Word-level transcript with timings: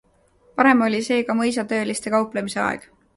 Varem 0.61 0.79
oli 0.85 1.01
see 1.07 1.19
ka 1.27 1.35
mõisatööliste 1.41 2.15
kauplemise 2.15 2.59
aeg. 2.65 2.89